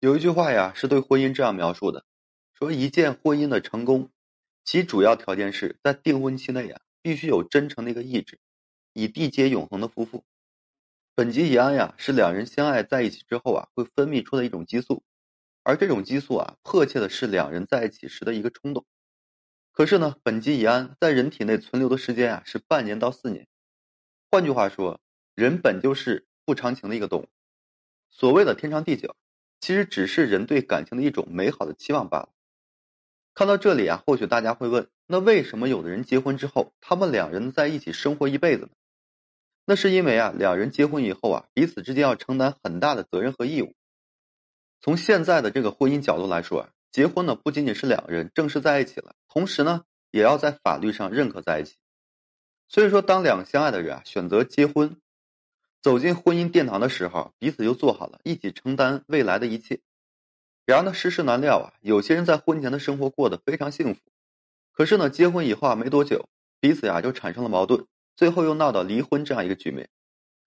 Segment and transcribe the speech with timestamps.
[0.00, 2.04] 有一句话呀，是对婚姻这样描述的：
[2.54, 4.10] 说一件婚姻的成功，
[4.62, 8.38] 其主要条件是在订婚期内呀，必须有真诚的一个意志，
[8.92, 10.24] 以缔结永恒的夫妇。
[11.16, 15.02] 苯基乙胺呀，是两人相爱在一起之后啊，会分泌出的一种激素，
[15.64, 18.86] 而这种激素啊，迫切的是两人在一起时的一个冲动。
[19.72, 23.48] 可是呢，苯基乙胺在人体内存留的时间啊，是半年到四年。
[24.30, 25.00] 换句话说，
[25.34, 27.28] 人本就是不长情的一个动物。
[28.10, 29.16] 所谓的天长地久。
[29.60, 32.28] 其实只是人对感情的一种美好的期望罢了。
[33.34, 38.70] 看到这里啊，或许大家会问：那为什么有的人结婚之后，他们两人在一起生活一辈子呢？
[39.64, 43.74] 那是因为啊，两人结婚以后啊，彼此之间要承担很大的责任和义务。
[44.80, 51.76] 从现在的这个婚姻角度来说啊，结婚呢不仅仅是两人正式在一起了，同时呢，也要在法律上认可在一起。
[52.68, 55.00] 所以说，当两相爱的人啊选择结婚。
[55.88, 59.80] 走进婚姻殿堂的时候，彼此就做好了一起承担未来的一切。
[60.66, 64.00] 然而呢，世事难料啊，有些人在婚前的生活过得非常幸福，
[64.70, 66.28] 可是呢，结婚以后啊没多久，
[66.60, 69.88] 彼此呀就产生了矛盾，最后又闹到离婚这样一个局面。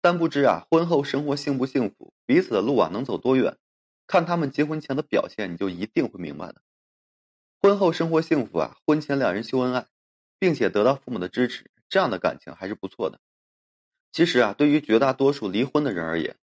[0.00, 3.58] 但不知啊，婚后生活幸不幸福，彼此的路啊能走多远，
[4.06, 6.62] 看他们结婚前的表现，你就一定会明白的。
[7.60, 9.88] 婚后生活幸福啊，婚前两人秀恩爱，
[10.38, 13.20] 并且得到父母的支持，这样的感情还是不错的。
[14.10, 16.36] 其实啊，对于绝大多数离婚的人而言，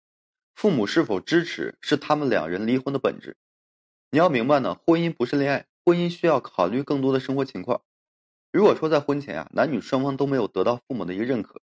[0.54, 3.36] 父母是否支持是他们两人离婚的本质。
[4.10, 7.82] 你要明白呢，婚姻不是恋爱，婚姻需要考虑更多的生活情况。
[8.50, 11.62] 如果说在婚前啊，男女双方都没有得到父母的一个认可，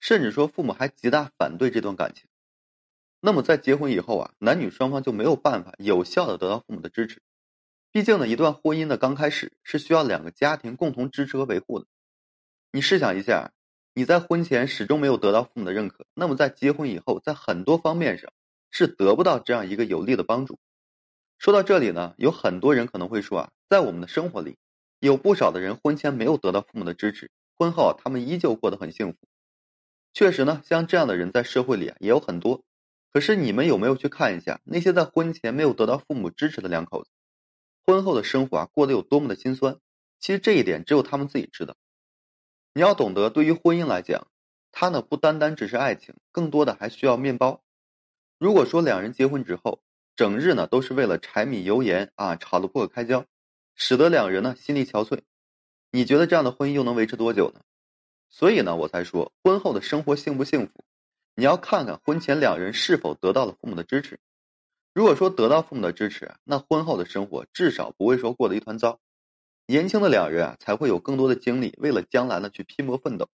[0.00, 2.24] 甚至说父母还极大反对这段感情，
[3.20, 7.20] 那么在结婚以后啊，男女双方就没有办法有效的得到父母的支持。
[7.92, 11.86] 毕竟呢，一段婚姻的刚开始是需要两个家庭共同支持和维护的。
[12.72, 13.52] 你试想一下。
[13.94, 18.32] 你在婚前始终没有得到父母的认可，那么在结婚以后，在很多方面上
[18.70, 20.58] 是得不到这样一个有力的帮助。
[21.38, 24.56] 说到这里呢，有很多人可能会说啊，在我们的生活里，
[25.00, 29.18] 有不少的人婚前没有得到父母的支持，婚后他们依旧过得很幸福。
[30.14, 32.62] 确实呢，像这样的人在社会里啊也有很多。
[33.12, 37.10] 可是你们有没有去看一下那些在婚前没有得到父母支持的两口子，
[37.84, 39.78] 婚后的生活啊过得有多么的心酸？
[40.20, 41.74] 其实这一点只有他们自己知道。
[42.74, 44.26] 你要懂得，对于婚姻来讲，
[44.72, 47.62] 它呢不单单只是爱情，更多的还需要面包。
[48.38, 49.80] 如果说两人结婚之后，
[50.14, 53.24] 整日呢都是为了柴米油盐啊吵得不可开交，
[53.74, 55.20] 使得两人呢心力憔悴，
[55.90, 57.60] 你觉得这样的婚姻又能维持多久呢？
[58.30, 60.84] 所以呢，我才说婚后的生活幸不幸福，
[61.34, 64.20] 你要看看婚前两人是否得到了父母的支持。
[64.92, 69.00] 如果说得到父母的支持，那婚后的生活至少不会说过得一团糟。
[69.70, 73.28] 年轻的两人啊，才会有更多的精力，为了将来呢去拼搏奋斗。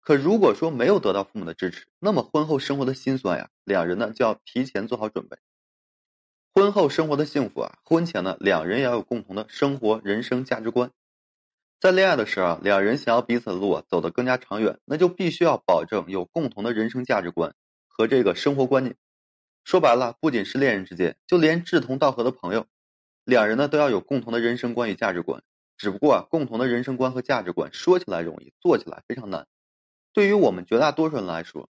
[0.00, 5.36] 可如果说没有得到父母的支持，那么婚后生活的辛酸呀，两人呢就要提前做好准备。
[6.54, 10.90] 婚后生活的幸福啊，婚前呢两人也要有共同的生活、人生价值观。
[11.78, 17.54] 在恋爱的时候啊，两人想要彼此的路啊走得更加长远，那就必须要保证有共同的人生价值观
[17.86, 18.96] 和这个生活观念。
[19.64, 22.64] 说白了，不仅是恋人之间，就连志同道合的朋友，
[23.24, 25.42] 两人呢都要有共同的人生观与价值观。
[25.78, 29.46] 只不过啊，共同的人生观和价值观说起来容易，做起来非常难。
[30.12, 31.70] 对于我们绝大多数人来说，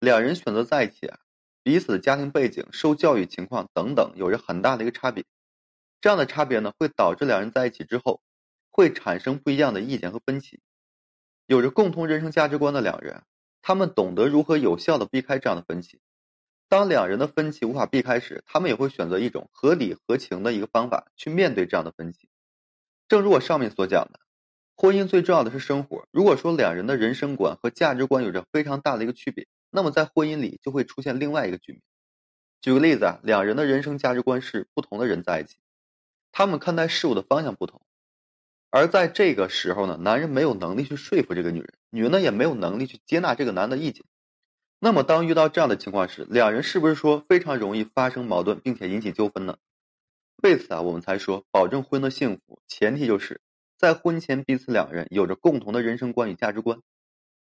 [0.00, 1.20] 两人选择在一起啊，
[1.62, 5.24] 彼此的家庭背景、受教育情况等等有着很大的一个差别。
[6.00, 8.20] 这样的差别呢，会导致两人在一起之后
[8.70, 10.60] 会产生不一样的意见和分歧。
[11.46, 13.22] 有着共同人生价值观的两人，
[13.62, 16.00] 他们懂得如何有效的避开这样的分歧。
[16.68, 22.28] 当两人的分歧无法避开时，他们也会选择一种合理合情的一个方法去面对这样的分歧。
[23.08, 24.20] 正如我上面所讲的，
[24.76, 26.06] 婚姻最重要的是生活。
[26.10, 31.82] 如果说两人的人生观和价值观有着非常大的一个区别，那么在婚姻里就会出现另外一个局面。
[32.60, 35.56] 举个例子啊，两人的人生价值观是不同的人在一起，
[36.32, 37.82] 他们看待事物的方向不同，
[38.70, 44.04] 而在这个时候呢，男人没有能力去说服这个女人，女人呢也没有能力去接纳这个男的意见。
[44.80, 49.58] 那么当遇到这样的情况时，两人是不是说非常容易发生矛盾，并且引起纠纷呢？
[50.44, 53.40] 为此啊，我们才说保证婚姻的幸福，前提就是
[53.78, 56.82] 在婚前彼此两人有着共同的人生观与价值观。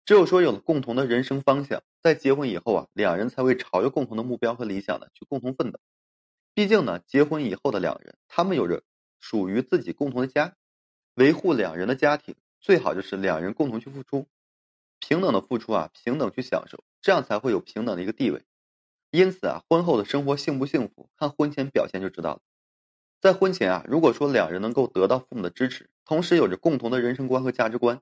[0.06, 5.80] 只有说有了共同的人生方向，在结婚以后啊，两人才会朝着共同的目标和理想呢去共同奋斗。
[6.56, 8.82] 毕竟呢，结婚以后的两人，他们有着
[9.20, 10.56] 属于自己共同的家，
[11.14, 14.26] 维护两人的家庭，最好就是两人共同去付出，
[15.00, 18.42] 平等的付出啊，平等去享受，这样才会有平等的一个地位。
[19.12, 22.42] 因此啊，婚后的生活幸不幸福，看婚前表现就知道了。
[23.22, 28.02] 在婚前啊，如果说两人能够得到父母的支持，同时有着共同的人生观和价值观，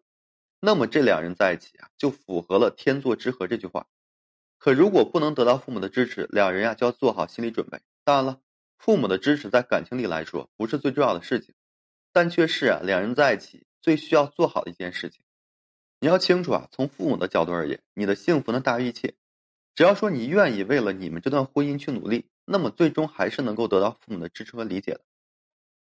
[0.59, 3.87] 那么这两人在一起啊，就符合了天作之合这句话。
[4.59, 7.81] 可如果不能得到父母的支持，两人呀就要做好心理准备。
[8.03, 8.41] 当然了，
[8.77, 11.55] 父母的支持在感情里来说不是最重要的事情，
[12.13, 15.23] 但却是啊两人在一起最需要做好的一件事情。
[15.99, 19.15] 你要清楚啊，从父母的角度而言，你的幸福呢大于一切。
[19.73, 25.01] 只要说你愿意为了你们这段婚姻去努力，那么最终还是能够得到父母的支持和理解的。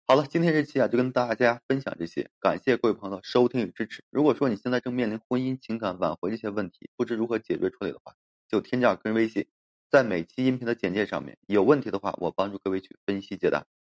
[0.06, 4.04] 好了，今天这期啊就跟大家分享这些，感谢各位朋友的收听与支持。
[4.10, 8.14] 如果说你现在正面临婚姻、情感挽回这些问题，不知如何解决处理的话，
[8.48, 9.46] 就添加个人微信，
[9.90, 13.66] 在每期音频的简介上面，有问题的话我帮助各位去分析解答。